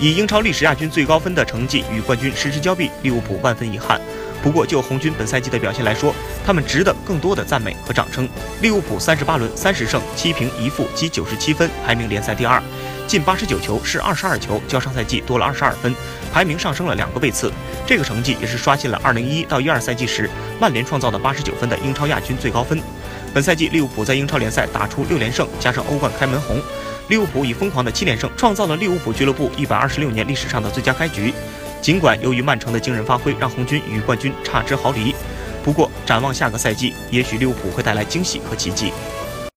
[0.00, 4.00] 以英超历史亚军最高分的成绩与冠军失之交臂，利物浦万分遗憾。
[4.42, 8.28] 不过就红军本赛季的表现来说，他们值得更多的赞美和掌声。
[8.60, 12.62] 利物浦三十八轮三十胜七平一负，积九十七分，排名联赛第二。
[13.06, 15.94] 进八十九球，是二十二球，较上赛季多了二十二分，
[16.32, 17.52] 排名上升了两个位次。
[17.86, 20.28] 这个成绩也是刷新了二零一一到一二赛季时
[20.60, 22.78] 曼联创造的八十九分的英超亚军最高分。
[23.34, 26.62] 本赛季利物浦在英超联赛打出六连胜，加上欧冠开门红，
[27.08, 31.34] 利物浦以疯狂的七连胜创造了利物浦俱乐部一百二十六年历史上的最佳开局。
[31.82, 35.12] 尽管由于曼城的惊人发挥让红军与冠军差之毫厘，
[35.64, 38.92] 不过展望下个赛季，也许利物浦会带来惊喜和奇迹。